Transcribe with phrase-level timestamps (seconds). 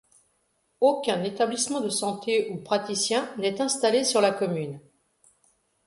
[0.79, 4.79] Aucun établissement de santé ou praticien n’est installé sur la commune.